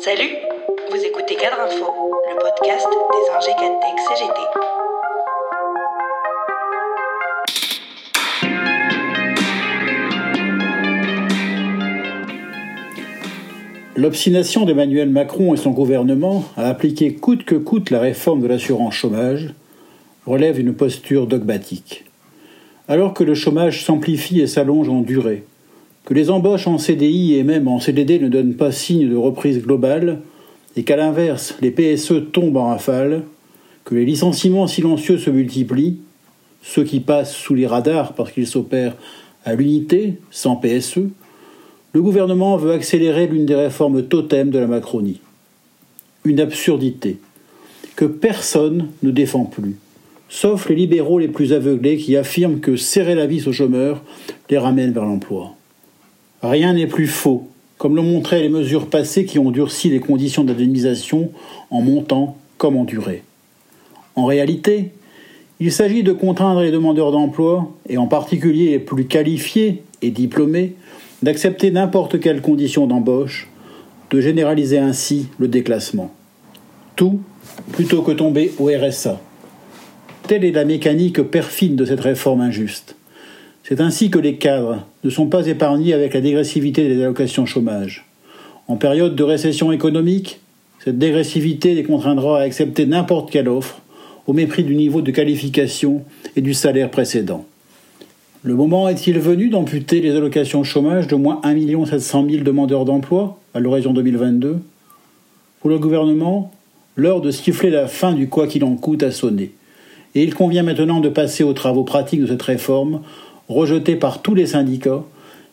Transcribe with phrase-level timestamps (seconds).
[0.00, 0.36] Salut,
[0.90, 1.86] vous écoutez Cadre Info,
[2.28, 4.40] le podcast des ingé Cantech CGT.
[13.96, 18.94] L'obstination d'Emmanuel Macron et son gouvernement à appliquer coûte que coûte la réforme de l'assurance
[18.94, 19.54] chômage
[20.26, 22.04] relève d'une posture dogmatique.
[22.86, 25.44] Alors que le chômage s'amplifie et s'allonge en durée,
[26.08, 29.60] que les embauches en CDI et même en CDD ne donnent pas signe de reprise
[29.62, 30.20] globale,
[30.74, 33.24] et qu'à l'inverse, les PSE tombent en rafale,
[33.84, 35.98] que les licenciements silencieux se multiplient,
[36.62, 38.96] ceux qui passent sous les radars parce qu'ils s'opèrent
[39.44, 41.10] à l'unité, sans PSE,
[41.92, 45.20] le gouvernement veut accélérer l'une des réformes totems de la Macronie.
[46.24, 47.18] Une absurdité
[47.96, 49.76] que personne ne défend plus,
[50.30, 54.02] sauf les libéraux les plus aveuglés qui affirment que serrer la vis aux chômeurs
[54.48, 55.57] les ramène vers l'emploi.
[56.42, 60.44] Rien n'est plus faux, comme l'ont montré les mesures passées qui ont durci les conditions
[60.44, 61.30] d'indemnisation
[61.70, 63.22] en montant comme en durée.
[64.14, 64.90] En réalité,
[65.60, 70.74] il s'agit de contraindre les demandeurs d'emploi, et en particulier les plus qualifiés et diplômés,
[71.22, 73.48] d'accepter n'importe quelle condition d'embauche,
[74.10, 76.12] de généraliser ainsi le déclassement.
[76.94, 77.20] Tout
[77.72, 79.20] plutôt que tomber au RSA.
[80.28, 82.97] Telle est la mécanique perfide de cette réforme injuste.
[83.68, 88.06] C'est ainsi que les cadres ne sont pas épargnés avec la dégressivité des allocations chômage.
[88.66, 90.40] En période de récession économique,
[90.82, 93.82] cette dégressivité les contraindra à accepter n'importe quelle offre,
[94.26, 96.02] au mépris du niveau de qualification
[96.34, 97.44] et du salaire précédent.
[98.42, 103.38] Le moment est-il venu d'amputer les allocations chômage de moins 1 700 000 demandeurs d'emploi
[103.52, 104.60] à l'horizon 2022
[105.60, 106.52] Pour le gouvernement,
[106.96, 109.52] l'heure de siffler la fin du quoi qu'il en coûte a sonné.
[110.14, 113.02] Et il convient maintenant de passer aux travaux pratiques de cette réforme,
[113.48, 115.04] rejetée par tous les syndicats,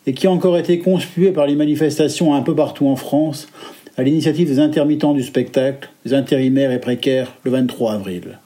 [0.06, 3.48] et qui a encore été conspuée par les manifestations un peu partout en France,
[3.96, 8.38] à l'initiative des intermittents du spectacle, des intérimaires et précaires, le 23 avril.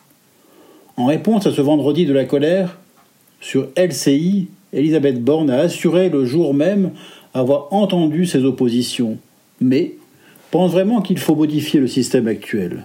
[0.96, 2.78] En réponse à ce vendredi de la colère,
[3.40, 6.92] sur LCI, Elisabeth Borne a assuré le jour même
[7.34, 9.18] avoir entendu ses oppositions,
[9.60, 9.94] mais
[10.50, 12.84] pense vraiment qu'il faut modifier le système actuel.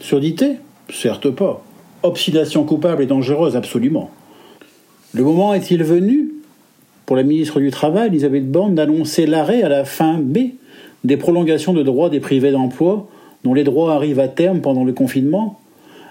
[0.00, 0.56] Surdité?
[0.92, 1.64] Certes pas.
[2.02, 4.10] Obstination coupable et dangereuse, absolument.
[5.12, 6.34] Le moment est-il venu,
[7.04, 10.38] pour la ministre du Travail, Elisabeth Borne, d'annoncer l'arrêt à la fin B
[11.02, 13.08] des prolongations de droits des privés d'emploi,
[13.42, 15.58] dont les droits arrivent à terme pendant le confinement,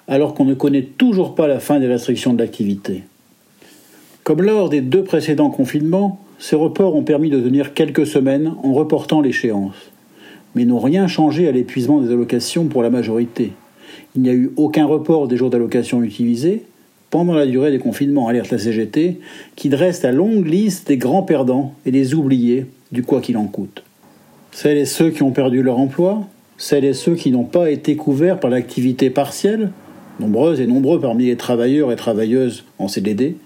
[0.10, 3.04] alors qu'on ne connaît toujours pas la fin des restrictions de l'activité?
[4.26, 8.74] Comme lors des deux précédents confinements, ces reports ont permis de tenir quelques semaines en
[8.74, 9.92] reportant l'échéance,
[10.56, 13.54] mais n'ont rien changé à l'épuisement des allocations pour la majorité.
[14.18, 16.66] Il n'y a eu aucun report des jours d'allocation utilisés
[17.10, 19.20] pendant la durée des confinements, alerte la CGT,
[19.56, 23.46] qui dresse la longue liste des grands perdants et des oubliés du quoi qu'il en
[23.46, 23.84] coûte.
[24.52, 26.28] Celles et ceux qui ont perdu leur emploi,
[26.58, 29.72] celles et ceux qui n'ont pas été couverts par l'activité partielle,
[30.20, 33.38] nombreuses et nombreux parmi les travailleurs et travailleuses en CDD,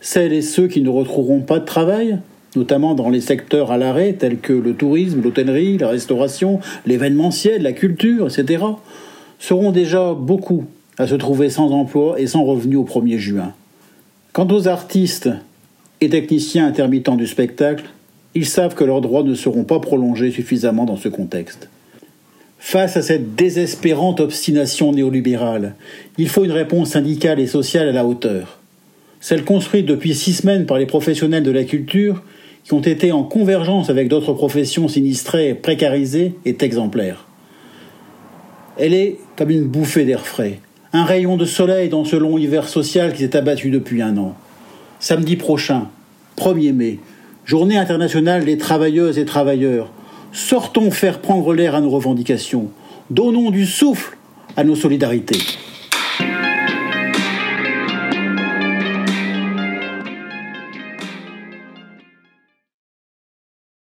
[0.00, 2.18] celles et ceux qui ne retrouveront pas de travail,
[2.54, 7.72] notamment dans les secteurs à l'arrêt tels que le tourisme, l'hôtellerie, la restauration, l'événementiel, la
[7.72, 8.64] culture, etc.,
[9.38, 10.66] seront déjà beaucoup
[11.02, 13.52] à se trouver sans emploi et sans revenu au 1er juin.
[14.32, 15.30] Quant aux artistes
[16.00, 17.84] et techniciens intermittents du spectacle,
[18.34, 21.68] ils savent que leurs droits ne seront pas prolongés suffisamment dans ce contexte.
[22.58, 25.74] Face à cette désespérante obstination néolibérale,
[26.16, 28.60] il faut une réponse syndicale et sociale à la hauteur
[29.22, 32.22] celle construite depuis six semaines par les professionnels de la culture,
[32.64, 37.24] qui ont été en convergence avec d'autres professions sinistrées précarisées, est exemplaire.
[38.78, 40.58] Elle est comme une bouffée d'air frais,
[40.92, 44.34] un rayon de soleil dans ce long hiver social qui s'est abattu depuis un an.
[45.00, 45.88] Samedi prochain,
[46.36, 46.98] 1er mai,
[47.44, 49.90] journée internationale des travailleuses et travailleurs,
[50.32, 52.70] sortons faire prendre l'air à nos revendications,
[53.10, 54.16] donnons du souffle
[54.56, 55.38] à nos solidarités.